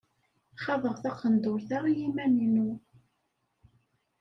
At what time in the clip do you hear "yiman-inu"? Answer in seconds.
1.99-2.69